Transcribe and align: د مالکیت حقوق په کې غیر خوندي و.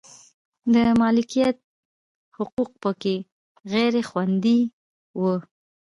د 0.73 0.75
مالکیت 1.01 1.57
حقوق 2.37 2.71
په 2.83 2.91
کې 3.01 3.15
غیر 3.71 3.93
خوندي 4.09 4.59
و. 5.19 5.21